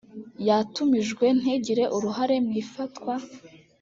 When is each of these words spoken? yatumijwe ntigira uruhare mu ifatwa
yatumijwe 0.47 1.25
ntigira 1.39 1.85
uruhare 1.95 2.35
mu 2.45 2.51
ifatwa 2.61 3.13